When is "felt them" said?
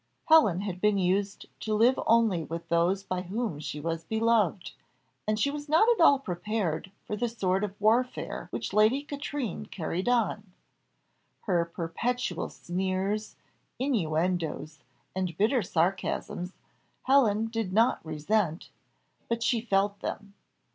19.61-20.33